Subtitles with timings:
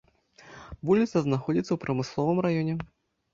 [0.89, 2.75] Вуліца знаходзіцца ў прамысловым раёне.